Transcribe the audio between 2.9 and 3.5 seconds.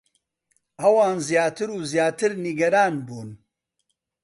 بوون.